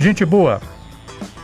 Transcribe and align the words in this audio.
Gente 0.00 0.24
boa, 0.24 0.60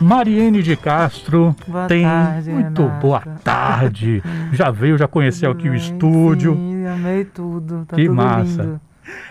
Mariene 0.01 0.63
de 0.63 0.75
Castro 0.75 1.55
boa 1.67 1.85
tem 1.87 2.01
tarde, 2.03 2.49
muito 2.49 2.81
Renata. 2.81 2.99
boa 2.99 3.19
tarde. 3.43 4.23
Já 4.51 4.71
veio, 4.71 4.97
já 4.97 5.07
conheceu 5.07 5.51
aqui 5.51 5.69
o 5.69 5.75
estúdio. 5.75 6.55
Sim, 6.55 6.87
amei 6.87 7.23
tudo. 7.23 7.85
Tá 7.87 7.95
Que 7.95 8.05
tudo 8.05 8.15
massa. 8.15 8.63
lindo. 8.63 8.81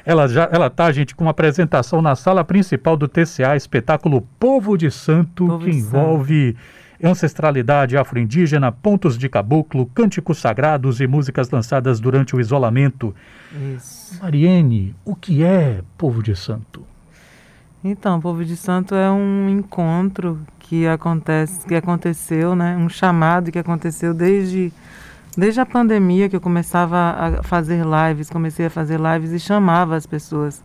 Ela 0.05 0.29
já, 0.29 0.49
ela 0.53 0.71
tá, 0.71 0.91
gente, 0.93 1.15
com 1.15 1.25
uma 1.25 1.33
apresentação 1.33 2.01
na 2.01 2.15
sala 2.15 2.45
principal 2.45 2.97
do 2.97 3.09
TCA, 3.09 3.57
espetáculo 3.57 4.23
Povo 4.39 4.77
de 4.77 4.91
Santo, 4.93 5.47
Povo 5.47 5.65
que 5.65 5.71
de 5.73 5.77
envolve 5.79 6.57
ancestralidade 7.03 7.97
afro-indígena, 7.97 8.71
pontos 8.73 9.19
de 9.19 9.29
caboclo, 9.29 9.87
cânticos 9.87 10.39
sagrados 10.39 11.01
e 11.01 11.07
músicas 11.07 11.51
lançadas 11.51 11.99
durante 12.01 12.35
o 12.37 12.41
isolamento. 12.41 13.15
Isso. 13.75 14.19
Mariene, 14.23 14.95
o 15.05 15.15
que 15.17 15.43
é 15.43 15.83
Povo 15.99 16.23
de 16.23 16.35
Santo? 16.37 16.83
Então, 17.85 18.21
Povo 18.21 18.45
de 18.45 18.57
Santo 18.57 18.95
é 18.95 19.11
um 19.11 19.49
encontro 19.49 20.41
que 20.59 20.87
acontece, 20.87 21.67
que 21.67 21.75
aconteceu, 21.75 22.57
né? 22.57 22.77
Um 22.77 22.89
chamado 22.89 23.53
que 23.53 23.59
aconteceu 23.59 24.13
desde 24.13 24.73
desde 25.37 25.61
a 25.61 25.67
pandemia 25.67 26.29
que 26.29 26.37
eu 26.37 26.41
começava 26.41 26.97
a 26.97 27.43
fazer 27.43 27.85
lives, 27.85 28.31
comecei 28.31 28.67
a 28.67 28.71
fazer 28.71 28.99
lives 28.99 29.33
e 29.33 29.39
chamava 29.39 29.95
as 29.95 30.07
pessoas 30.07 30.63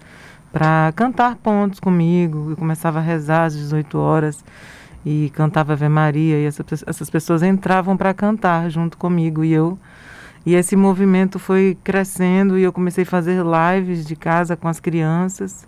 para 0.51 0.93
cantar 0.95 1.35
pontos 1.35 1.79
comigo. 1.79 2.51
Eu 2.51 2.57
começava 2.57 2.99
a 2.99 3.01
rezar 3.01 3.45
às 3.45 3.53
18 3.53 3.97
horas 3.97 4.43
e 5.05 5.29
cantava 5.35 5.73
Ave 5.73 5.89
Maria 5.89 6.37
e 6.37 6.45
essa, 6.45 6.63
essas 6.85 7.09
pessoas 7.09 7.43
entravam 7.43 7.97
para 7.97 8.13
cantar 8.13 8.69
junto 8.69 8.97
comigo 8.97 9.43
e 9.43 9.51
eu 9.51 9.77
e 10.45 10.55
esse 10.55 10.75
movimento 10.75 11.37
foi 11.37 11.77
crescendo 11.83 12.57
e 12.57 12.63
eu 12.63 12.73
comecei 12.73 13.03
a 13.03 13.07
fazer 13.07 13.43
lives 13.43 14.05
de 14.05 14.15
casa 14.15 14.55
com 14.55 14.67
as 14.67 14.79
crianças, 14.79 15.67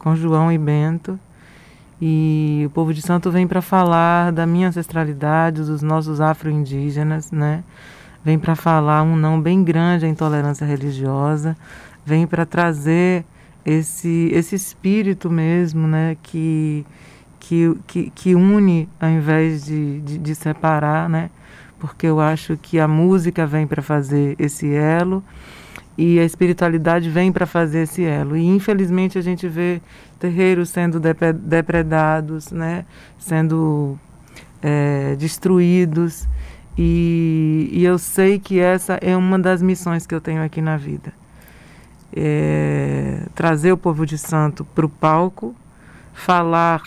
com 0.00 0.16
João 0.16 0.50
e 0.50 0.58
Bento. 0.58 1.20
E 2.02 2.64
o 2.66 2.70
povo 2.70 2.92
de 2.92 3.02
Santo 3.02 3.30
vem 3.30 3.46
para 3.46 3.60
falar 3.60 4.32
da 4.32 4.46
minha 4.46 4.68
ancestralidade, 4.68 5.62
dos 5.62 5.82
nossos 5.82 6.20
afro-indígenas, 6.20 7.30
né? 7.30 7.62
Vem 8.24 8.38
para 8.38 8.56
falar 8.56 9.02
um 9.02 9.14
não 9.14 9.40
bem 9.40 9.62
grande 9.62 10.06
à 10.06 10.08
intolerância 10.08 10.66
religiosa, 10.66 11.56
vem 12.04 12.26
para 12.26 12.44
trazer 12.44 13.24
esse 13.64 14.30
esse 14.32 14.56
espírito 14.56 15.30
mesmo, 15.30 15.86
né, 15.86 16.16
que 16.22 16.84
que, 17.38 18.12
que, 18.14 18.34
une 18.34 18.88
ao 19.00 19.08
invés 19.08 19.64
de, 19.64 20.00
de, 20.02 20.18
de 20.18 20.34
separar, 20.34 21.08
né? 21.08 21.30
Porque 21.78 22.06
eu 22.06 22.20
acho 22.20 22.56
que 22.56 22.78
a 22.78 22.86
música 22.86 23.46
vem 23.46 23.66
para 23.66 23.82
fazer 23.82 24.36
esse 24.38 24.72
elo 24.72 25.24
e 26.00 26.18
a 26.18 26.24
espiritualidade 26.24 27.10
vem 27.10 27.30
para 27.30 27.44
fazer 27.44 27.82
esse 27.82 28.02
elo. 28.02 28.34
E 28.34 28.46
infelizmente 28.46 29.18
a 29.18 29.20
gente 29.20 29.46
vê 29.46 29.82
terreiros 30.18 30.70
sendo 30.70 30.98
depre- 30.98 31.34
depredados, 31.34 32.50
né? 32.50 32.86
Sendo 33.18 33.98
é, 34.62 35.14
destruídos. 35.16 36.26
E, 36.78 37.68
e 37.70 37.84
eu 37.84 37.98
sei 37.98 38.38
que 38.38 38.58
essa 38.58 38.94
é 39.02 39.14
uma 39.14 39.38
das 39.38 39.60
missões 39.60 40.06
que 40.06 40.14
eu 40.14 40.22
tenho 40.22 40.42
aqui 40.42 40.62
na 40.62 40.78
vida. 40.78 41.12
É, 42.16 43.26
trazer 43.34 43.70
o 43.70 43.76
povo 43.76 44.06
de 44.06 44.16
santo 44.16 44.64
para 44.64 44.86
o 44.86 44.88
palco, 44.88 45.54
falar 46.14 46.80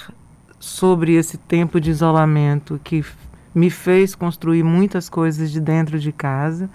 sobre 0.60 1.14
esse 1.14 1.38
tempo 1.38 1.80
de 1.80 1.92
isolamento 1.92 2.82
que 2.84 3.06
me 3.54 3.70
fez 3.70 4.16
construir 4.16 4.64
muitas 4.64 5.10
coisas 5.10 5.52
de 5.52 5.62
dentro 5.62 6.00
de 6.00 6.12
casa, 6.12 6.70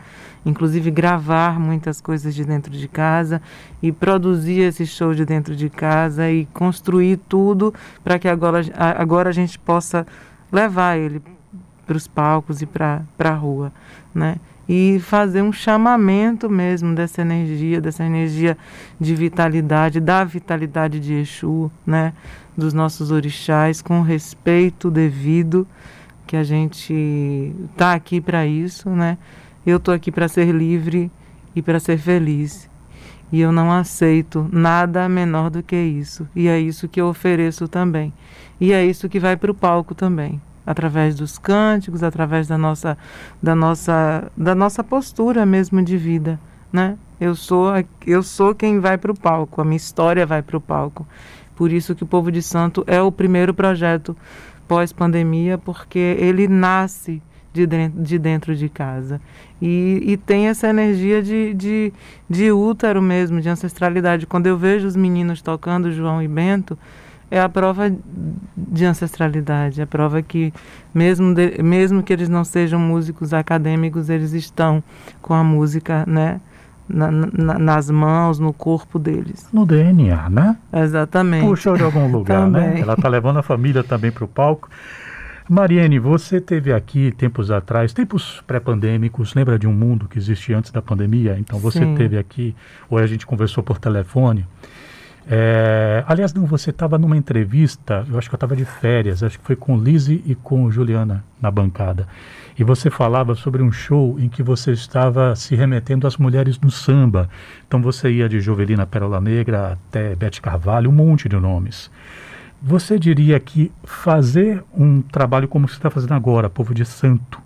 inclusive 0.46 0.90
gravar 0.90 1.58
muitas 1.58 2.00
coisas 2.00 2.34
de 2.34 2.44
dentro 2.44 2.72
de 2.72 2.86
casa 2.86 3.42
e 3.82 3.90
produzir 3.90 4.60
esse 4.60 4.86
show 4.86 5.12
de 5.12 5.24
dentro 5.24 5.56
de 5.56 5.68
casa 5.68 6.30
e 6.30 6.46
construir 6.46 7.18
tudo 7.28 7.74
para 8.04 8.18
que 8.18 8.28
agora, 8.28 8.62
agora 8.76 9.30
a 9.30 9.32
gente 9.32 9.58
possa 9.58 10.06
levar 10.52 10.96
ele 10.96 11.20
para 11.86 11.96
os 11.96 12.06
palcos 12.06 12.60
e 12.60 12.66
para 12.66 13.04
a 13.18 13.30
rua, 13.30 13.72
né? 14.14 14.36
E 14.68 15.00
fazer 15.00 15.40
um 15.40 15.50
chamamento 15.50 16.50
mesmo 16.50 16.94
dessa 16.94 17.22
energia, 17.22 17.80
dessa 17.80 18.04
energia 18.04 18.56
de 19.00 19.14
vitalidade, 19.14 19.98
da 19.98 20.22
vitalidade 20.24 21.00
de 21.00 21.14
Exu, 21.14 21.70
né? 21.86 22.12
Dos 22.54 22.74
nossos 22.74 23.10
orixás, 23.10 23.80
com 23.80 24.02
respeito 24.02 24.90
devido, 24.90 25.66
que 26.28 26.36
a 26.36 26.44
gente 26.44 27.54
tá 27.74 27.94
aqui 27.94 28.20
para 28.20 28.46
isso, 28.46 28.90
né? 28.90 29.16
Eu 29.66 29.80
tô 29.80 29.90
aqui 29.90 30.12
para 30.12 30.28
ser 30.28 30.54
livre 30.54 31.10
e 31.56 31.62
para 31.62 31.80
ser 31.80 31.96
feliz. 31.96 32.68
E 33.32 33.40
eu 33.40 33.50
não 33.50 33.72
aceito 33.72 34.46
nada 34.52 35.08
menor 35.08 35.48
do 35.48 35.62
que 35.62 35.74
isso. 35.74 36.28
E 36.36 36.46
é 36.46 36.60
isso 36.60 36.86
que 36.86 37.00
eu 37.00 37.08
ofereço 37.08 37.66
também. 37.66 38.12
E 38.60 38.72
é 38.74 38.84
isso 38.84 39.08
que 39.08 39.18
vai 39.18 39.38
para 39.38 39.50
o 39.50 39.54
palco 39.54 39.94
também, 39.94 40.40
através 40.66 41.14
dos 41.14 41.38
cânticos, 41.38 42.02
através 42.02 42.46
da 42.46 42.58
nossa, 42.58 42.98
da 43.42 43.54
nossa, 43.54 44.30
da 44.36 44.54
nossa 44.54 44.84
postura 44.84 45.46
mesmo 45.46 45.82
de 45.82 45.96
vida, 45.96 46.38
né? 46.70 46.98
Eu 47.18 47.34
sou, 47.34 47.68
eu 48.06 48.22
sou 48.22 48.54
quem 48.54 48.80
vai 48.80 48.98
para 48.98 49.12
o 49.12 49.18
palco. 49.18 49.62
A 49.62 49.64
minha 49.64 49.76
história 49.76 50.26
vai 50.26 50.42
para 50.42 50.56
o 50.56 50.60
palco. 50.60 51.06
Por 51.58 51.72
isso 51.72 51.92
que 51.92 52.04
o 52.04 52.06
Povo 52.06 52.30
de 52.30 52.40
Santo 52.40 52.84
é 52.86 53.02
o 53.02 53.10
primeiro 53.10 53.52
projeto 53.52 54.16
pós-pandemia, 54.68 55.58
porque 55.58 55.98
ele 55.98 56.46
nasce 56.46 57.20
de 57.52 57.66
dentro 57.66 58.00
de, 58.00 58.16
dentro 58.16 58.54
de 58.54 58.68
casa. 58.68 59.20
E, 59.60 60.00
e 60.06 60.16
tem 60.16 60.46
essa 60.46 60.68
energia 60.68 61.20
de, 61.20 61.52
de, 61.54 61.92
de 62.30 62.52
útero 62.52 63.02
mesmo, 63.02 63.40
de 63.40 63.48
ancestralidade. 63.48 64.24
Quando 64.24 64.46
eu 64.46 64.56
vejo 64.56 64.86
os 64.86 64.94
meninos 64.94 65.42
tocando 65.42 65.90
João 65.90 66.22
e 66.22 66.28
Bento, 66.28 66.78
é 67.28 67.40
a 67.40 67.48
prova 67.48 67.92
de 68.56 68.84
ancestralidade, 68.84 69.80
é 69.80 69.82
a 69.82 69.86
prova 69.86 70.22
que 70.22 70.54
mesmo, 70.94 71.34
de, 71.34 71.60
mesmo 71.60 72.04
que 72.04 72.12
eles 72.12 72.28
não 72.28 72.44
sejam 72.44 72.78
músicos 72.78 73.34
acadêmicos, 73.34 74.08
eles 74.08 74.32
estão 74.32 74.80
com 75.20 75.34
a 75.34 75.42
música, 75.42 76.04
né, 76.06 76.40
na, 76.88 77.10
na, 77.10 77.58
nas 77.58 77.90
mãos, 77.90 78.38
no 78.38 78.52
corpo 78.52 78.98
deles. 78.98 79.48
No 79.52 79.66
DNA, 79.66 80.28
né? 80.30 80.56
Exatamente. 80.72 81.46
Puxa 81.46 81.74
de 81.74 81.82
algum 81.82 82.10
lugar, 82.10 82.48
né? 82.48 82.80
Ela 82.80 82.96
tá 82.96 83.08
levando 83.08 83.38
a 83.38 83.42
família 83.42 83.84
também 83.84 84.10
para 84.10 84.24
o 84.24 84.28
palco. 84.28 84.68
Mariene, 85.48 85.98
você 85.98 86.42
teve 86.42 86.72
aqui 86.72 87.10
tempos 87.12 87.50
atrás, 87.50 87.94
tempos 87.94 88.42
pré-pandêmicos, 88.46 89.34
lembra 89.34 89.58
de 89.58 89.66
um 89.66 89.72
mundo 89.72 90.06
que 90.06 90.18
existia 90.18 90.58
antes 90.58 90.70
da 90.70 90.82
pandemia? 90.82 91.36
Então 91.38 91.58
você 91.58 91.78
Sim. 91.78 91.94
teve 91.94 92.18
aqui, 92.18 92.54
ou 92.90 92.98
a 92.98 93.06
gente 93.06 93.24
conversou 93.24 93.64
por 93.64 93.78
telefone. 93.78 94.46
É, 95.30 96.04
aliás, 96.06 96.32
não, 96.32 96.46
você 96.46 96.70
estava 96.70 96.98
numa 96.98 97.16
entrevista, 97.16 98.04
eu 98.10 98.18
acho 98.18 98.28
que 98.28 98.34
eu 98.34 98.36
estava 98.36 98.56
de 98.56 98.64
férias, 98.64 99.22
acho 99.22 99.38
que 99.38 99.44
foi 99.44 99.56
com 99.56 99.78
Lise 99.78 100.22
e 100.26 100.34
com 100.34 100.70
Juliana 100.70 101.24
na 101.40 101.50
bancada. 101.50 102.06
E 102.58 102.64
você 102.64 102.90
falava 102.90 103.36
sobre 103.36 103.62
um 103.62 103.70
show 103.70 104.18
em 104.18 104.28
que 104.28 104.42
você 104.42 104.72
estava 104.72 105.36
se 105.36 105.54
remetendo 105.54 106.08
às 106.08 106.16
mulheres 106.16 106.58
do 106.58 106.72
samba. 106.72 107.30
Então 107.66 107.80
você 107.80 108.10
ia 108.10 108.28
de 108.28 108.40
Jovelina 108.40 108.84
Pérola 108.84 109.20
Negra 109.20 109.74
até 109.74 110.16
Bete 110.16 110.42
Carvalho, 110.42 110.90
um 110.90 110.92
monte 110.92 111.28
de 111.28 111.36
nomes. 111.36 111.88
Você 112.60 112.98
diria 112.98 113.38
que 113.38 113.70
fazer 113.84 114.64
um 114.76 115.00
trabalho 115.00 115.46
como 115.46 115.68
você 115.68 115.74
está 115.74 115.88
fazendo 115.88 116.14
agora, 116.14 116.50
Povo 116.50 116.74
de 116.74 116.84
Santo, 116.84 117.40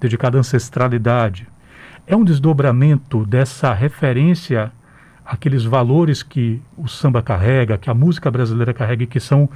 dedicado 0.00 0.38
à 0.38 0.40
ancestralidade, 0.40 1.46
é 2.06 2.16
um 2.16 2.24
desdobramento 2.24 3.26
dessa 3.26 3.74
referência 3.74 4.72
àqueles 5.22 5.64
valores 5.64 6.22
que 6.22 6.62
o 6.78 6.88
samba 6.88 7.22
carrega, 7.22 7.76
que 7.76 7.90
a 7.90 7.94
música 7.94 8.30
brasileira 8.30 8.72
carrega 8.72 9.04
e 9.04 9.06
que 9.06 9.20
são 9.20 9.50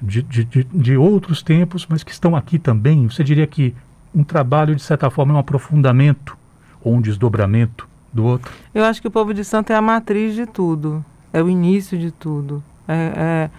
de, 0.00 0.22
de, 0.22 0.44
de 0.44 0.96
outros 0.98 1.42
tempos, 1.42 1.86
mas 1.88 2.04
que 2.04 2.12
estão 2.12 2.36
aqui 2.36 2.58
também? 2.58 3.08
Você 3.08 3.24
diria 3.24 3.46
que 3.46 3.74
um 4.14 4.24
trabalho, 4.24 4.74
de 4.74 4.82
certa 4.82 5.10
forma, 5.10 5.34
um 5.34 5.38
aprofundamento 5.38 6.36
ou 6.82 6.94
um 6.94 7.00
desdobramento 7.00 7.88
do 8.12 8.24
outro? 8.24 8.52
Eu 8.74 8.84
acho 8.84 9.00
que 9.00 9.08
o 9.08 9.10
povo 9.10 9.32
de 9.34 9.44
santo 9.44 9.70
é 9.72 9.76
a 9.76 9.82
matriz 9.82 10.34
de 10.34 10.46
tudo, 10.46 11.04
é 11.32 11.42
o 11.42 11.48
início 11.48 11.98
de 11.98 12.10
tudo. 12.10 12.62
É, 12.86 13.50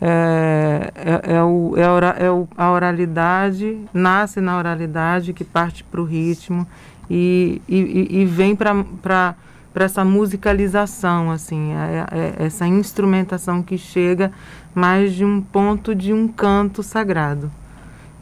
é, 0.00 0.06
é, 0.06 0.92
é, 0.94 1.34
é, 1.36 1.42
o, 1.42 1.74
é, 1.76 2.26
é 2.26 2.30
o- 2.30 2.46
a 2.56 2.70
oralidade, 2.70 3.78
nasce 3.94 4.40
na 4.40 4.58
oralidade, 4.58 5.32
que 5.32 5.44
parte 5.44 5.82
para 5.84 6.00
o 6.00 6.04
ritmo 6.04 6.66
e, 7.08 7.62
e, 7.68 7.76
e- 7.78 8.20
e 8.20 8.24
vem 8.26 8.54
para 8.54 9.34
essa 9.74 10.04
musicalização, 10.04 11.30
assim, 11.30 11.72
é- 11.72 12.06
é- 12.40 12.44
essa 12.44 12.66
instrumentação 12.66 13.62
que 13.62 13.78
chega 13.78 14.30
mais 14.74 15.14
de 15.14 15.24
um 15.24 15.40
ponto 15.40 15.94
de 15.94 16.12
um 16.12 16.28
canto 16.28 16.82
sagrado. 16.82 17.50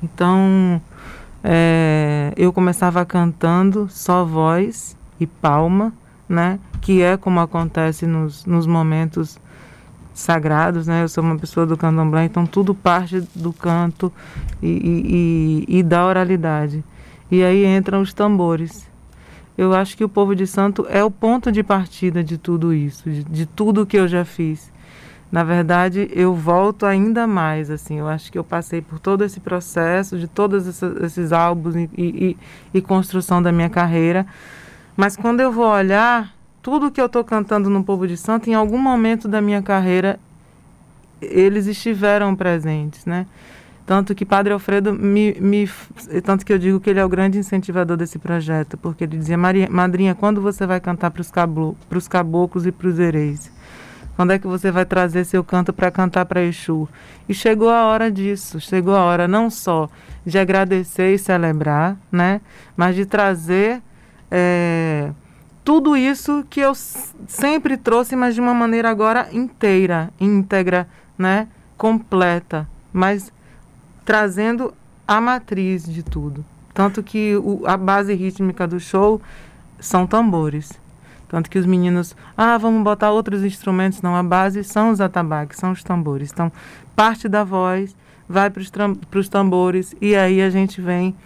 Então, 0.02 0.80
é, 1.44 2.32
eu 2.36 2.52
começava 2.52 3.04
cantando 3.04 3.88
só 3.90 4.24
voz 4.24 4.96
e 5.18 5.26
palma, 5.26 5.92
né? 6.28 6.58
Que 6.80 7.02
é 7.02 7.16
como 7.16 7.40
acontece 7.40 8.06
nos, 8.06 8.46
nos 8.46 8.66
momentos 8.66 9.38
sagrados, 10.14 10.86
né? 10.86 11.02
Eu 11.02 11.08
sou 11.08 11.22
uma 11.24 11.38
pessoa 11.38 11.66
do 11.66 11.76
candomblé, 11.76 12.24
então 12.24 12.46
tudo 12.46 12.74
parte 12.74 13.20
do 13.34 13.52
canto 13.52 14.12
e, 14.62 15.64
e, 15.68 15.78
e, 15.78 15.82
da 15.82 16.06
oralidade. 16.06 16.84
E 17.30 17.42
aí 17.42 17.66
entram 17.66 18.00
os 18.00 18.12
tambores. 18.12 18.88
Eu 19.56 19.74
acho 19.74 19.96
que 19.96 20.04
o 20.04 20.08
povo 20.08 20.34
de 20.34 20.46
santo 20.46 20.86
é 20.88 21.04
o 21.04 21.10
ponto 21.10 21.52
de 21.52 21.62
partida 21.62 22.22
de 22.22 22.38
tudo 22.38 22.72
isso, 22.72 23.10
de, 23.10 23.24
de 23.24 23.46
tudo 23.46 23.86
que 23.86 23.98
eu 23.98 24.08
já 24.08 24.24
fiz. 24.24 24.71
Na 25.32 25.42
verdade, 25.42 26.10
eu 26.12 26.34
volto 26.34 26.84
ainda 26.84 27.26
mais, 27.26 27.70
assim, 27.70 27.98
eu 27.98 28.06
acho 28.06 28.30
que 28.30 28.36
eu 28.36 28.44
passei 28.44 28.82
por 28.82 28.98
todo 28.98 29.24
esse 29.24 29.40
processo 29.40 30.18
de 30.18 30.28
todos 30.28 30.82
esses 31.02 31.32
álbuns 31.32 31.74
e, 31.74 31.88
e, 31.96 32.36
e 32.74 32.82
construção 32.82 33.42
da 33.42 33.50
minha 33.50 33.70
carreira, 33.70 34.26
mas 34.94 35.16
quando 35.16 35.40
eu 35.40 35.50
vou 35.50 35.64
olhar, 35.64 36.34
tudo 36.60 36.90
que 36.90 37.00
eu 37.00 37.06
estou 37.06 37.24
cantando 37.24 37.70
no 37.70 37.82
Povo 37.82 38.06
de 38.06 38.14
Santo, 38.14 38.50
em 38.50 38.54
algum 38.54 38.76
momento 38.76 39.26
da 39.26 39.40
minha 39.40 39.62
carreira, 39.62 40.20
eles 41.18 41.66
estiveram 41.66 42.36
presentes, 42.36 43.06
né? 43.06 43.26
Tanto 43.86 44.14
que 44.14 44.26
Padre 44.26 44.52
Alfredo 44.52 44.92
me, 44.92 45.32
me 45.40 45.68
tanto 46.22 46.44
que 46.44 46.52
eu 46.52 46.58
digo 46.58 46.78
que 46.78 46.90
ele 46.90 47.00
é 47.00 47.04
o 47.04 47.08
grande 47.08 47.38
incentivador 47.38 47.96
desse 47.96 48.18
projeto, 48.18 48.76
porque 48.76 49.04
ele 49.04 49.16
dizia, 49.16 49.38
madrinha, 49.38 50.14
quando 50.14 50.42
você 50.42 50.66
vai 50.66 50.78
cantar 50.78 51.10
para 51.10 51.22
os 51.22 52.06
caboclos 52.06 52.66
e 52.66 52.70
para 52.70 52.86
os 52.86 52.98
hereis? 52.98 53.50
Quando 54.22 54.30
é 54.30 54.38
que 54.38 54.46
você 54.46 54.70
vai 54.70 54.84
trazer 54.84 55.24
seu 55.24 55.42
canto 55.42 55.72
para 55.72 55.90
cantar 55.90 56.24
para 56.26 56.44
Exu? 56.44 56.88
E 57.28 57.34
chegou 57.34 57.68
a 57.68 57.86
hora 57.86 58.08
disso, 58.08 58.60
chegou 58.60 58.94
a 58.94 59.02
hora 59.02 59.26
não 59.26 59.50
só 59.50 59.88
de 60.24 60.38
agradecer 60.38 61.12
e 61.12 61.18
celebrar, 61.18 61.96
né? 62.10 62.40
Mas 62.76 62.94
de 62.94 63.04
trazer 63.04 63.82
é, 64.30 65.10
tudo 65.64 65.96
isso 65.96 66.46
que 66.48 66.60
eu 66.60 66.72
sempre 67.26 67.76
trouxe, 67.76 68.14
mas 68.14 68.36
de 68.36 68.40
uma 68.40 68.54
maneira 68.54 68.88
agora 68.88 69.28
inteira, 69.32 70.10
íntegra, 70.20 70.86
né? 71.18 71.48
Completa, 71.76 72.68
mas 72.92 73.32
trazendo 74.04 74.72
a 75.04 75.20
matriz 75.20 75.84
de 75.84 76.04
tudo. 76.04 76.44
Tanto 76.72 77.02
que 77.02 77.34
o, 77.38 77.66
a 77.66 77.76
base 77.76 78.14
rítmica 78.14 78.68
do 78.68 78.78
show 78.78 79.20
são 79.80 80.06
tambores. 80.06 80.80
Tanto 81.32 81.48
que 81.48 81.58
os 81.58 81.64
meninos, 81.64 82.14
ah, 82.36 82.58
vamos 82.58 82.84
botar 82.84 83.10
outros 83.10 83.42
instrumentos. 83.42 84.02
Não, 84.02 84.14
a 84.14 84.22
base 84.22 84.62
são 84.62 84.90
os 84.90 85.00
atabaques, 85.00 85.58
são 85.58 85.72
os 85.72 85.82
tambores. 85.82 86.30
Então, 86.30 86.52
parte 86.94 87.26
da 87.26 87.42
voz 87.42 87.96
vai 88.28 88.50
para 88.50 89.18
os 89.18 89.28
tambores 89.30 89.96
e 89.98 90.14
aí 90.14 90.42
a 90.42 90.50
gente 90.50 90.78
vem 90.78 91.16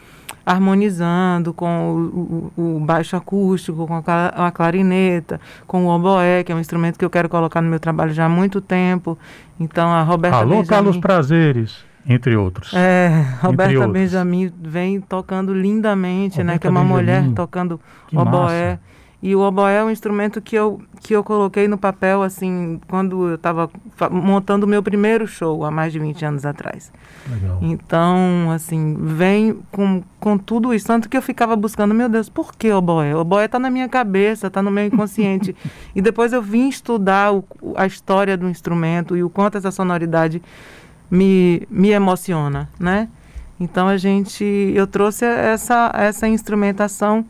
harmonizando 0.46 1.52
com 1.52 2.52
o, 2.56 2.60
o, 2.60 2.76
o 2.76 2.80
baixo 2.80 3.16
acústico, 3.16 3.84
com 3.84 4.00
a, 4.06 4.46
a, 4.46 4.50
clarineta, 4.52 5.40
com 5.66 5.86
o 5.86 5.88
oboé, 5.88 6.44
que 6.44 6.52
é 6.52 6.54
um 6.54 6.60
instrumento 6.60 6.96
que 6.96 7.04
eu 7.04 7.10
quero 7.10 7.28
colocar 7.28 7.60
no 7.60 7.68
meu 7.68 7.80
trabalho 7.80 8.14
já 8.14 8.26
há 8.26 8.28
muito 8.28 8.60
tempo. 8.60 9.18
Então, 9.58 9.88
a 9.88 10.04
Roberta 10.04 10.36
Alô, 10.36 10.50
Benjamin, 10.50 10.68
Carlos 10.68 10.96
Prazeres 10.98 11.84
entre 12.08 12.36
outros. 12.36 12.72
É, 12.72 13.08
Roberta 13.40 13.74
outros. 13.74 13.92
Benjamin 13.92 14.52
vem 14.62 15.00
tocando 15.00 15.52
lindamente, 15.52 16.38
Roberta 16.38 16.52
né? 16.52 16.58
Que 16.60 16.68
é 16.68 16.70
uma 16.70 16.82
Benjamin. 16.82 17.00
mulher 17.00 17.34
tocando 17.34 17.80
que 18.06 18.16
oboé. 18.16 18.70
Massa. 18.70 18.95
E 19.22 19.34
o 19.34 19.40
oboé 19.40 19.78
é 19.78 19.84
um 19.84 19.90
instrumento 19.90 20.42
que 20.42 20.54
eu, 20.54 20.80
que 21.00 21.14
eu 21.14 21.24
coloquei 21.24 21.66
no 21.66 21.78
papel, 21.78 22.22
assim, 22.22 22.78
quando 22.86 23.28
eu 23.28 23.34
estava 23.36 23.70
montando 24.10 24.66
o 24.66 24.68
meu 24.68 24.82
primeiro 24.82 25.26
show, 25.26 25.64
há 25.64 25.70
mais 25.70 25.92
de 25.92 25.98
20 25.98 26.24
anos 26.24 26.44
atrás. 26.44 26.92
Legal. 27.28 27.58
Então, 27.62 28.50
assim, 28.54 28.94
vem 29.00 29.58
com, 29.72 30.02
com 30.20 30.36
tudo 30.36 30.74
isso. 30.74 30.86
Tanto 30.86 31.08
que 31.08 31.16
eu 31.16 31.22
ficava 31.22 31.56
buscando, 31.56 31.94
meu 31.94 32.10
Deus, 32.10 32.28
por 32.28 32.54
que 32.54 32.70
oboé? 32.70 33.14
O 33.14 33.20
oboé 33.20 33.46
está 33.46 33.58
na 33.58 33.70
minha 33.70 33.88
cabeça, 33.88 34.48
está 34.48 34.62
no 34.62 34.70
meu 34.70 34.84
inconsciente. 34.84 35.56
e 35.96 36.02
depois 36.02 36.34
eu 36.34 36.42
vim 36.42 36.68
estudar 36.68 37.32
o, 37.32 37.44
a 37.74 37.86
história 37.86 38.36
do 38.36 38.48
instrumento 38.48 39.16
e 39.16 39.24
o 39.24 39.30
quanto 39.30 39.56
essa 39.56 39.70
sonoridade 39.70 40.42
me, 41.10 41.66
me 41.70 41.90
emociona, 41.90 42.68
né? 42.78 43.08
Então 43.58 43.88
a 43.88 43.96
gente, 43.96 44.44
eu 44.74 44.86
trouxe 44.86 45.24
essa, 45.24 45.90
essa 45.94 46.28
instrumentação 46.28 47.24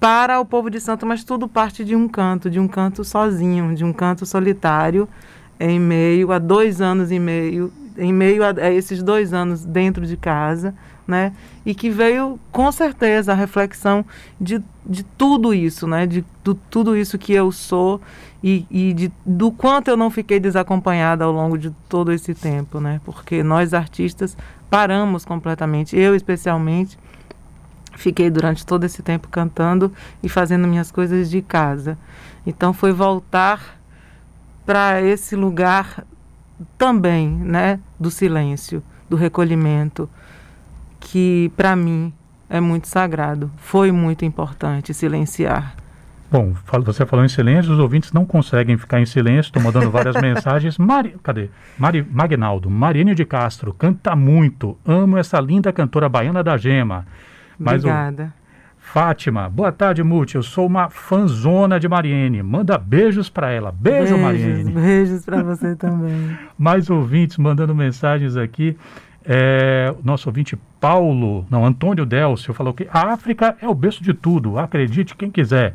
para 0.00 0.40
o 0.40 0.44
povo 0.44 0.70
de 0.70 0.80
Santo, 0.80 1.04
mas 1.04 1.24
tudo 1.24 1.48
parte 1.48 1.84
de 1.84 1.96
um 1.96 2.08
canto, 2.08 2.48
de 2.48 2.60
um 2.60 2.68
canto 2.68 3.04
sozinho, 3.04 3.74
de 3.74 3.84
um 3.84 3.92
canto 3.92 4.24
solitário, 4.24 5.08
em 5.58 5.80
meio 5.80 6.30
a 6.30 6.38
dois 6.38 6.80
anos 6.80 7.10
e 7.10 7.18
meio, 7.18 7.72
em 7.96 8.12
meio 8.12 8.44
a, 8.44 8.50
a 8.50 8.70
esses 8.70 9.02
dois 9.02 9.32
anos 9.32 9.64
dentro 9.64 10.06
de 10.06 10.16
casa, 10.16 10.72
né? 11.06 11.32
E 11.66 11.74
que 11.74 11.90
veio 11.90 12.38
com 12.52 12.70
certeza 12.70 13.32
a 13.32 13.34
reflexão 13.34 14.04
de, 14.40 14.62
de 14.86 15.02
tudo 15.02 15.52
isso, 15.52 15.86
né? 15.86 16.06
De, 16.06 16.20
de 16.44 16.54
tudo 16.70 16.96
isso 16.96 17.18
que 17.18 17.32
eu 17.32 17.50
sou 17.50 18.00
e, 18.42 18.66
e 18.70 18.92
de, 18.92 19.12
do 19.26 19.50
quanto 19.50 19.88
eu 19.88 19.96
não 19.96 20.10
fiquei 20.10 20.38
desacompanhada 20.38 21.24
ao 21.24 21.32
longo 21.32 21.58
de 21.58 21.70
todo 21.88 22.12
esse 22.12 22.34
tempo, 22.34 22.78
né? 22.78 23.00
Porque 23.04 23.42
nós 23.42 23.74
artistas 23.74 24.36
paramos 24.70 25.24
completamente, 25.24 25.96
eu 25.96 26.14
especialmente 26.14 26.96
Fiquei 27.98 28.30
durante 28.30 28.64
todo 28.64 28.84
esse 28.84 29.02
tempo 29.02 29.26
cantando 29.26 29.92
e 30.22 30.28
fazendo 30.28 30.68
minhas 30.68 30.88
coisas 30.88 31.28
de 31.28 31.42
casa. 31.42 31.98
Então 32.46 32.72
foi 32.72 32.92
voltar 32.92 33.76
para 34.64 35.02
esse 35.02 35.34
lugar 35.34 36.04
também, 36.78 37.28
né, 37.28 37.80
do 37.98 38.08
silêncio, 38.08 38.84
do 39.10 39.16
recolhimento, 39.16 40.08
que 41.00 41.50
para 41.56 41.74
mim 41.74 42.12
é 42.48 42.60
muito 42.60 42.86
sagrado. 42.86 43.50
Foi 43.56 43.90
muito 43.90 44.24
importante 44.24 44.94
silenciar. 44.94 45.74
Bom, 46.30 46.54
você 46.84 47.04
falou 47.04 47.24
em 47.24 47.28
silêncio, 47.28 47.72
os 47.72 47.80
ouvintes 47.80 48.12
não 48.12 48.24
conseguem 48.24 48.78
ficar 48.78 49.00
em 49.00 49.06
silêncio, 49.06 49.48
estão 49.48 49.60
mandando 49.62 49.90
várias 49.90 50.14
mensagens. 50.22 50.78
Mari, 50.78 51.16
cadê? 51.20 51.50
Mari, 51.76 52.06
Magnaldo, 52.08 52.70
Marine 52.70 53.12
de 53.12 53.24
Castro, 53.24 53.74
canta 53.74 54.14
muito, 54.14 54.78
amo 54.86 55.16
essa 55.16 55.40
linda 55.40 55.72
cantora 55.72 56.08
baiana 56.08 56.44
da 56.44 56.56
Gema. 56.56 57.04
Mas 57.58 57.84
Obrigada. 57.84 58.32
O... 58.44 58.48
Fátima, 58.78 59.50
boa 59.50 59.70
tarde, 59.70 60.02
Multi. 60.02 60.36
Eu 60.36 60.42
sou 60.42 60.66
uma 60.66 60.88
fanzona 60.88 61.78
de 61.78 61.86
Mariene. 61.86 62.42
Manda 62.42 62.78
beijos 62.78 63.28
para 63.28 63.50
ela. 63.50 63.70
Beijo, 63.70 64.14
beijos, 64.14 64.20
Mariene. 64.20 64.72
Beijos 64.72 65.24
para 65.26 65.42
você 65.44 65.76
também. 65.76 66.38
Mais 66.56 66.88
ouvintes 66.88 67.36
mandando 67.36 67.74
mensagens 67.74 68.36
aqui. 68.36 68.76
É, 69.24 69.94
nosso 70.02 70.30
ouvinte 70.30 70.58
Paulo, 70.80 71.44
não, 71.50 71.66
Antônio 71.66 72.06
Delcio, 72.06 72.54
falou 72.54 72.72
que 72.72 72.88
a 72.90 73.12
África 73.12 73.56
é 73.60 73.68
o 73.68 73.74
berço 73.74 74.02
de 74.02 74.14
tudo. 74.14 74.58
Acredite 74.58 75.14
quem 75.14 75.30
quiser. 75.30 75.74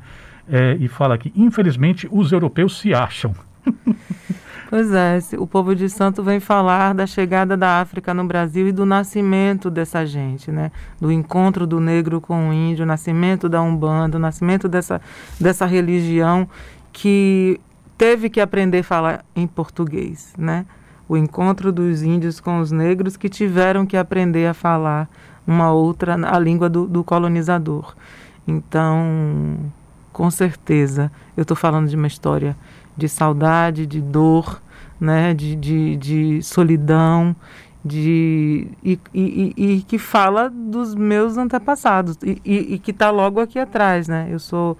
É, 0.49 0.75
e 0.79 0.87
fala 0.87 1.17
que, 1.17 1.31
infelizmente, 1.35 2.07
os 2.11 2.31
europeus 2.31 2.79
se 2.79 2.95
acham. 2.95 3.35
Pois 4.75 4.91
é, 4.91 5.19
o 5.37 5.45
povo 5.45 5.75
de 5.75 5.87
Santo 5.87 6.23
vem 6.23 6.39
falar 6.39 6.95
da 6.95 7.05
chegada 7.05 7.55
da 7.55 7.79
África 7.79 8.11
no 8.11 8.25
Brasil 8.25 8.67
e 8.67 8.71
do 8.71 8.87
nascimento 8.87 9.69
dessa 9.69 10.03
gente, 10.03 10.51
né? 10.51 10.71
Do 10.99 11.11
encontro 11.11 11.67
do 11.67 11.79
negro 11.79 12.19
com 12.19 12.49
o 12.49 12.51
índio, 12.51 12.81
o 12.81 12.87
nascimento 12.87 13.47
da 13.47 13.61
Umbanda, 13.61 14.17
o 14.17 14.19
nascimento 14.19 14.67
dessa, 14.67 14.99
dessa 15.39 15.67
religião 15.67 16.49
que 16.91 17.61
teve 17.95 18.31
que 18.31 18.41
aprender 18.41 18.79
a 18.79 18.83
falar 18.83 19.23
em 19.35 19.45
português, 19.45 20.33
né? 20.35 20.65
O 21.07 21.15
encontro 21.15 21.71
dos 21.71 22.01
índios 22.01 22.39
com 22.39 22.59
os 22.59 22.71
negros 22.71 23.15
que 23.15 23.29
tiveram 23.29 23.85
que 23.85 23.95
aprender 23.95 24.47
a 24.47 24.55
falar 24.55 25.07
uma 25.45 25.71
outra, 25.71 26.15
a 26.15 26.39
língua 26.39 26.67
do, 26.67 26.87
do 26.87 27.03
colonizador. 27.03 27.93
Então, 28.47 29.71
com 30.13 30.29
certeza, 30.31 31.11
eu 31.35 31.41
estou 31.41 31.57
falando 31.57 31.89
de 31.89 31.95
uma 31.95 32.07
história 32.07 32.55
de 32.95 33.09
saudade, 33.09 33.85
de 33.85 33.99
dor, 33.99 34.61
né, 35.01 35.33
de, 35.33 35.55
de, 35.55 35.97
de 35.97 36.43
solidão, 36.43 37.35
de 37.83 38.67
e, 38.81 38.99
e, 39.13 39.53
e, 39.57 39.81
que 39.81 39.97
fala 39.97 40.49
dos 40.49 40.95
meus 40.95 41.35
antepassados 41.35 42.17
e, 42.23 42.39
e, 42.45 42.79
que 42.79 42.91
está 42.91 43.09
logo 43.09 43.41
aqui 43.41 43.59
atrás, 43.59 44.07
né? 44.07 44.27
Eu 44.29 44.39
sou 44.39 44.77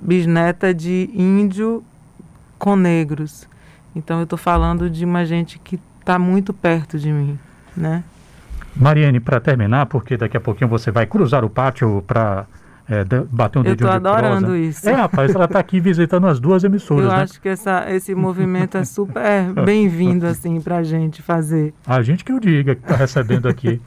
bisneta 0.00 0.72
de 0.72 1.10
índio 1.12 1.82
com 2.56 2.76
negros, 2.76 3.48
então 3.96 4.18
eu 4.18 4.24
estou 4.24 4.38
falando 4.38 4.88
de 4.88 5.04
uma 5.04 5.24
gente 5.24 5.58
que 5.58 5.80
está 5.98 6.16
muito 6.16 6.52
perto 6.52 6.96
de 6.96 7.10
mim, 7.10 7.36
né? 7.76 8.04
Mariane, 8.76 9.18
para 9.18 9.40
terminar, 9.40 9.86
porque 9.86 10.16
daqui 10.16 10.36
a 10.36 10.40
pouquinho 10.40 10.70
você 10.70 10.92
vai 10.92 11.06
cruzar 11.06 11.44
o 11.44 11.50
pátio 11.50 12.04
para 12.06 12.46
é, 12.90 13.04
bater 13.30 13.58
um 13.58 13.62
dedinho 13.62 13.88
Eu 13.88 13.96
estou 13.96 14.10
adorando 14.12 14.56
isso. 14.56 14.88
É, 14.88 14.94
rapaz, 14.94 15.34
ela 15.34 15.44
está 15.44 15.58
aqui 15.58 15.78
visitando 15.78 16.26
as 16.26 16.40
duas 16.40 16.64
emissoras. 16.64 17.04
Eu 17.04 17.10
né? 17.10 17.22
acho 17.22 17.40
que 17.40 17.48
essa, 17.48 17.84
esse 17.90 18.14
movimento 18.14 18.78
é 18.78 18.84
super 18.84 19.52
bem-vindo, 19.64 20.26
assim, 20.26 20.58
para 20.58 20.78
a 20.78 20.82
gente 20.82 21.20
fazer. 21.20 21.74
A 21.86 22.00
gente 22.00 22.24
que 22.24 22.32
eu 22.32 22.40
diga, 22.40 22.74
que 22.74 22.80
está 22.82 22.96
recebendo 22.96 23.46
aqui. 23.46 23.80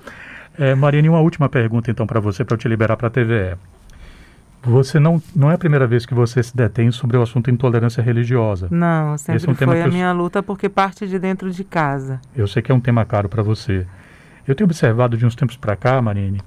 É, 0.58 0.76
Mariane, 0.76 1.10
uma 1.10 1.20
última 1.20 1.50
pergunta, 1.50 1.90
então, 1.90 2.06
para 2.06 2.20
você, 2.20 2.46
para 2.46 2.54
eu 2.54 2.58
te 2.60 2.68
liberar 2.68 2.96
para 2.96 3.08
a 3.08 3.10
TVE. 3.10 3.58
Você 4.64 5.00
não, 5.00 5.20
não 5.36 5.50
é 5.50 5.56
a 5.56 5.58
primeira 5.58 5.88
vez 5.88 6.06
que 6.06 6.14
você 6.14 6.44
se 6.44 6.56
detém 6.56 6.92
sobre 6.92 7.18
o 7.18 7.24
assunto 7.24 7.50
intolerância 7.50 8.04
religiosa. 8.04 8.68
Não, 8.70 9.18
sempre 9.18 9.48
é 9.48 9.50
um 9.50 9.56
foi 9.56 9.82
a 9.82 9.88
eu... 9.88 9.92
minha 9.92 10.12
luta 10.12 10.44
porque 10.44 10.70
parte 10.70 11.08
de 11.08 11.18
dentro 11.18 11.50
de 11.50 11.64
casa. 11.64 12.22
Eu 12.36 12.48
sei 12.48 12.62
que 12.62 12.72
é 12.72 12.76
um 12.76 12.80
tema 12.80 13.04
caro 13.04 13.28
para 13.28 13.42
você. 13.42 13.88
Eu 14.48 14.54
tenho 14.54 14.68
observado 14.68 15.18
de 15.18 15.26
uns 15.26 15.34
tempos 15.34 15.58
para 15.58 15.76
cá, 15.76 16.00
Marine, 16.00 16.40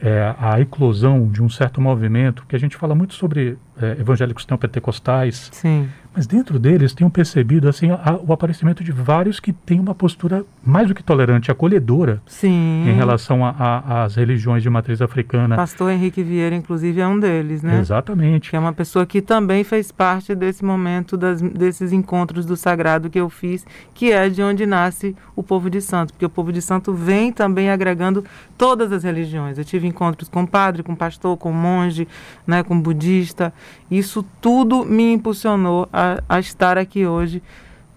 é, 0.00 0.34
a 0.38 0.60
eclosão 0.60 1.28
de 1.30 1.42
um 1.42 1.48
certo 1.48 1.80
movimento 1.80 2.44
que 2.46 2.56
a 2.56 2.58
gente 2.58 2.76
fala 2.76 2.94
muito 2.94 3.14
sobre 3.14 3.56
é, 3.80 3.96
evangélicos 4.00 4.46
neopentecostais. 4.46 5.50
Sim. 5.52 5.88
Mas 6.14 6.28
dentro 6.28 6.60
deles 6.60 6.94
tenho 6.94 7.10
percebido 7.10 7.68
assim 7.68 7.90
a, 7.90 8.20
o 8.24 8.32
aparecimento 8.32 8.84
de 8.84 8.92
vários 8.92 9.40
que 9.40 9.52
têm 9.52 9.80
uma 9.80 9.94
postura 9.94 10.44
mais 10.64 10.86
do 10.86 10.94
que 10.94 11.02
tolerante, 11.02 11.50
acolhedora 11.50 12.22
Sim. 12.24 12.88
em 12.88 12.92
relação 12.92 13.40
às 13.44 14.14
religiões 14.14 14.62
de 14.62 14.70
matriz 14.70 15.02
africana. 15.02 15.56
Pastor 15.56 15.90
Henrique 15.90 16.22
Vieira, 16.22 16.54
inclusive, 16.54 17.00
é 17.00 17.06
um 17.06 17.18
deles, 17.18 17.62
né? 17.62 17.80
Exatamente. 17.80 18.50
Que 18.50 18.56
é 18.56 18.58
uma 18.60 18.72
pessoa 18.72 19.04
que 19.04 19.20
também 19.20 19.64
fez 19.64 19.90
parte 19.90 20.36
desse 20.36 20.64
momento, 20.64 21.16
das, 21.16 21.42
desses 21.42 21.92
encontros 21.92 22.46
do 22.46 22.56
sagrado 22.56 23.10
que 23.10 23.18
eu 23.18 23.28
fiz, 23.28 23.66
que 23.92 24.12
é 24.12 24.28
de 24.28 24.40
onde 24.40 24.64
nasce 24.66 25.16
o 25.34 25.42
povo 25.42 25.68
de 25.68 25.80
santo, 25.80 26.12
porque 26.12 26.24
o 26.24 26.30
povo 26.30 26.52
de 26.52 26.62
santo 26.62 26.94
vem 26.94 27.32
também 27.32 27.70
agregando 27.70 28.24
todas 28.56 28.92
as 28.92 29.02
religiões. 29.02 29.58
Eu 29.58 29.64
tive 29.64 29.88
encontros 29.88 30.28
com 30.28 30.46
padre, 30.46 30.84
com 30.84 30.94
pastor, 30.94 31.36
com 31.36 31.50
monge, 31.50 32.06
né, 32.46 32.62
com 32.62 32.80
budista. 32.80 33.52
Isso 33.90 34.24
tudo 34.40 34.84
me 34.84 35.12
impulsionou 35.12 35.88
a 35.92 36.14
a, 36.28 36.38
estar 36.40 36.78
aqui 36.78 37.06
hoje 37.06 37.42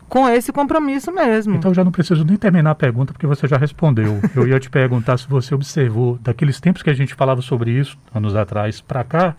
com 0.08 0.28
esse 0.30 0.52
compromisso 0.52 1.12
mesmo. 1.12 1.56
Então 1.56 1.74
já 1.74 1.84
não 1.84 1.92
preciso 1.92 2.24
nem 2.24 2.38
terminar 2.38 2.72
a 2.72 2.76
pergunta 2.76 3.12
porque 3.12 3.28
você 3.28 3.48
já 3.48 3.58
respondeu. 3.58 4.20
Eu 4.36 4.48
ia 4.48 4.60
te 4.60 4.70
perguntar 4.70 5.18
se 5.18 5.28
você 5.28 5.54
observou 5.54 6.18
daqueles 6.22 6.60
tempos 6.60 6.82
que 6.82 6.90
a 6.90 6.94
gente 6.94 7.14
falava 7.14 7.42
sobre 7.42 7.72
isso 7.72 7.98
anos 8.14 8.36
atrás 8.36 8.80
para 8.80 9.04
cá, 9.04 9.36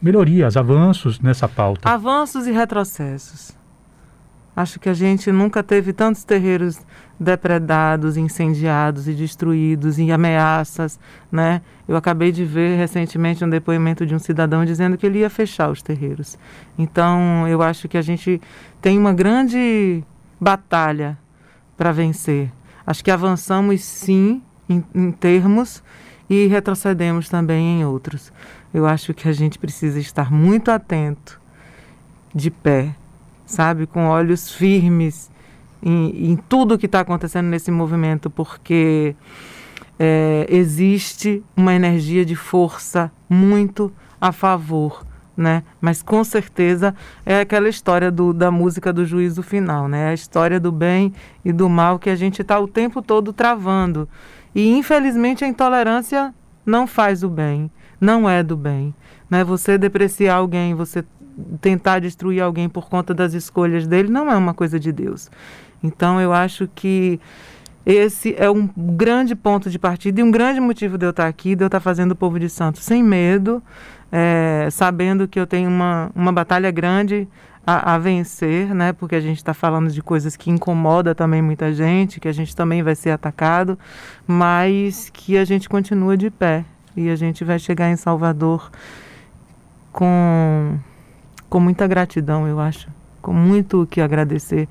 melhorias, 0.00 0.56
avanços 0.56 1.20
nessa 1.20 1.48
pauta. 1.48 1.88
Avanços 1.90 2.46
e 2.46 2.52
retrocessos. 2.52 3.58
Acho 4.60 4.78
que 4.78 4.90
a 4.90 4.94
gente 4.94 5.32
nunca 5.32 5.62
teve 5.62 5.90
tantos 5.90 6.22
terreiros 6.22 6.78
depredados, 7.18 8.18
incendiados 8.18 9.08
e 9.08 9.14
destruídos 9.14 9.98
e 9.98 10.12
ameaças, 10.12 11.00
né? 11.32 11.62
Eu 11.88 11.96
acabei 11.96 12.30
de 12.30 12.44
ver 12.44 12.76
recentemente 12.76 13.42
um 13.42 13.48
depoimento 13.48 14.04
de 14.04 14.14
um 14.14 14.18
cidadão 14.18 14.62
dizendo 14.62 14.98
que 14.98 15.06
ele 15.06 15.20
ia 15.20 15.30
fechar 15.30 15.70
os 15.70 15.80
terreiros. 15.80 16.38
Então, 16.78 17.48
eu 17.48 17.62
acho 17.62 17.88
que 17.88 17.96
a 17.96 18.02
gente 18.02 18.38
tem 18.82 18.98
uma 18.98 19.14
grande 19.14 20.04
batalha 20.38 21.18
para 21.74 21.90
vencer. 21.90 22.52
Acho 22.86 23.02
que 23.02 23.10
avançamos 23.10 23.82
sim 23.82 24.42
em, 24.68 24.84
em 24.94 25.10
termos 25.10 25.82
e 26.28 26.46
retrocedemos 26.48 27.30
também 27.30 27.80
em 27.80 27.84
outros. 27.86 28.30
Eu 28.74 28.84
acho 28.84 29.14
que 29.14 29.26
a 29.26 29.32
gente 29.32 29.58
precisa 29.58 29.98
estar 29.98 30.30
muito 30.30 30.70
atento, 30.70 31.40
de 32.34 32.50
pé, 32.50 32.94
sabe, 33.50 33.86
com 33.86 34.06
olhos 34.06 34.50
firmes 34.50 35.30
em, 35.82 36.30
em 36.30 36.36
tudo 36.36 36.78
que 36.78 36.86
está 36.86 37.00
acontecendo 37.00 37.46
nesse 37.46 37.70
movimento, 37.70 38.30
porque 38.30 39.14
é, 39.98 40.46
existe 40.48 41.42
uma 41.56 41.74
energia 41.74 42.24
de 42.24 42.36
força 42.36 43.10
muito 43.28 43.92
a 44.20 44.30
favor. 44.32 45.04
Né? 45.36 45.62
Mas 45.80 46.02
com 46.02 46.22
certeza 46.22 46.94
é 47.24 47.40
aquela 47.40 47.68
história 47.68 48.10
do, 48.10 48.32
da 48.32 48.50
música 48.50 48.92
do 48.92 49.06
juízo 49.06 49.42
final, 49.42 49.88
né? 49.88 50.10
A 50.10 50.12
história 50.12 50.60
do 50.60 50.70
bem 50.70 51.14
e 51.42 51.50
do 51.50 51.66
mal 51.66 51.98
que 51.98 52.10
a 52.10 52.16
gente 52.16 52.42
está 52.42 52.60
o 52.60 52.68
tempo 52.68 53.00
todo 53.00 53.32
travando. 53.32 54.06
E 54.54 54.68
infelizmente 54.76 55.42
a 55.42 55.48
intolerância 55.48 56.34
não 56.66 56.86
faz 56.86 57.22
o 57.22 57.28
bem, 57.30 57.70
não 57.98 58.28
é 58.28 58.42
do 58.42 58.54
bem. 58.54 58.94
Né? 59.30 59.42
Você 59.42 59.78
depreciar 59.78 60.34
alguém, 60.34 60.74
você 60.74 61.02
tentar 61.60 62.00
destruir 62.00 62.40
alguém 62.40 62.68
por 62.68 62.88
conta 62.88 63.12
das 63.14 63.34
escolhas 63.34 63.86
dele 63.86 64.10
não 64.10 64.30
é 64.30 64.36
uma 64.36 64.54
coisa 64.54 64.78
de 64.78 64.92
Deus. 64.92 65.30
Então 65.82 66.20
eu 66.20 66.32
acho 66.32 66.68
que 66.74 67.20
esse 67.84 68.34
é 68.38 68.50
um 68.50 68.68
grande 68.76 69.34
ponto 69.34 69.70
de 69.70 69.78
partida 69.78 70.20
e 70.20 70.22
um 70.22 70.30
grande 70.30 70.60
motivo 70.60 70.98
de 70.98 71.06
eu 71.06 71.10
estar 71.10 71.26
aqui, 71.26 71.56
de 71.56 71.64
eu 71.64 71.66
estar 71.66 71.80
fazendo 71.80 72.12
o 72.12 72.16
povo 72.16 72.38
de 72.38 72.48
Santos 72.48 72.82
sem 72.82 73.02
medo, 73.02 73.62
é, 74.12 74.68
sabendo 74.70 75.26
que 75.26 75.40
eu 75.40 75.46
tenho 75.46 75.68
uma, 75.70 76.10
uma 76.14 76.32
batalha 76.32 76.70
grande 76.70 77.26
a, 77.66 77.94
a 77.94 77.98
vencer, 77.98 78.74
né? 78.74 78.92
Porque 78.92 79.14
a 79.14 79.20
gente 79.20 79.38
está 79.38 79.54
falando 79.54 79.90
de 79.90 80.02
coisas 80.02 80.36
que 80.36 80.50
incomoda 80.50 81.14
também 81.14 81.40
muita 81.40 81.72
gente, 81.72 82.20
que 82.20 82.28
a 82.28 82.32
gente 82.32 82.54
também 82.54 82.82
vai 82.82 82.94
ser 82.94 83.10
atacado, 83.10 83.78
mas 84.26 85.10
que 85.10 85.38
a 85.38 85.44
gente 85.44 85.68
continua 85.68 86.16
de 86.16 86.30
pé 86.30 86.64
e 86.96 87.08
a 87.08 87.16
gente 87.16 87.44
vai 87.44 87.58
chegar 87.58 87.90
em 87.90 87.96
Salvador 87.96 88.70
com 89.92 90.78
com 91.50 91.58
muita 91.58 91.86
gratidão, 91.88 92.46
eu 92.46 92.60
acho, 92.60 92.88
com 93.20 93.32
muito 93.32 93.82
o 93.82 93.86
que 93.86 94.00
agradecer, 94.00 94.68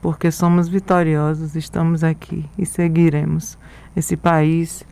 porque 0.00 0.30
somos 0.30 0.66
vitoriosos, 0.66 1.54
estamos 1.54 2.02
aqui 2.02 2.46
e 2.58 2.64
seguiremos. 2.64 3.58
Esse 3.94 4.16
país 4.16 4.82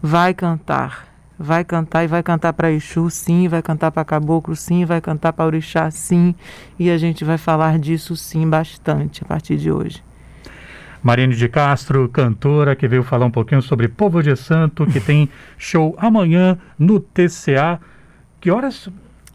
vai 0.00 0.32
cantar, 0.32 1.08
vai 1.36 1.64
cantar 1.64 2.04
e 2.04 2.06
vai 2.06 2.22
cantar 2.22 2.52
para 2.52 2.70
Exu, 2.70 3.10
sim, 3.10 3.48
vai 3.48 3.60
cantar 3.60 3.90
para 3.90 4.04
Caboclo, 4.04 4.54
sim, 4.54 4.84
vai 4.84 5.00
cantar 5.00 5.32
para 5.32 5.44
Orixá, 5.44 5.90
sim, 5.90 6.36
e 6.78 6.88
a 6.88 6.96
gente 6.96 7.24
vai 7.24 7.36
falar 7.36 7.76
disso, 7.76 8.14
sim, 8.14 8.48
bastante 8.48 9.24
a 9.24 9.26
partir 9.26 9.56
de 9.56 9.72
hoje. 9.72 10.02
Marine 11.02 11.34
de 11.34 11.48
Castro, 11.48 12.08
cantora, 12.10 12.76
que 12.76 12.86
veio 12.86 13.02
falar 13.02 13.26
um 13.26 13.30
pouquinho 13.30 13.62
sobre 13.62 13.88
Povo 13.88 14.22
de 14.22 14.36
Santo, 14.36 14.86
que 14.86 15.00
tem 15.00 15.30
show 15.58 15.96
amanhã 15.98 16.58
no 16.78 17.00
TCA. 17.00 17.80
Que 18.38 18.50
horas 18.50 18.90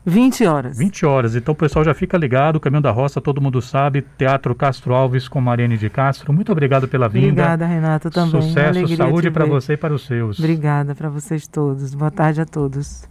20 0.05 0.45
horas. 0.45 0.77
20 0.77 1.05
horas. 1.05 1.35
Então 1.35 1.53
o 1.53 1.55
pessoal 1.55 1.83
já 1.83 1.93
fica 1.93 2.17
ligado, 2.17 2.59
Caminho 2.59 2.81
da 2.81 2.91
Roça, 2.91 3.19
todo 3.19 3.41
mundo 3.41 3.61
sabe, 3.61 4.05
Teatro 4.17 4.53
Castro 4.53 4.93
Alves 4.93 5.27
com 5.27 5.41
Mariane 5.41 5.77
de 5.77 5.89
Castro. 5.89 6.31
Muito 6.31 6.51
obrigado 6.51 6.87
pela 6.87 7.09
vinda. 7.09 7.27
Obrigada, 7.27 7.65
Renata, 7.65 8.11
também. 8.11 8.41
Sucesso, 8.41 8.95
saúde 8.95 9.31
para 9.31 9.45
você 9.45 9.73
e 9.73 9.77
para 9.77 9.93
os 9.93 10.05
seus. 10.05 10.37
Obrigada 10.37 10.93
para 10.93 11.09
vocês 11.09 11.47
todos. 11.47 11.95
Boa 11.95 12.11
tarde 12.11 12.41
a 12.41 12.45
todos. 12.45 13.07